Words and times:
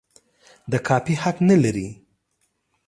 د 0.71 0.73
کاپي 0.87 1.15
حق 1.23 1.37
نه 1.49 1.55
لري. 1.63 1.87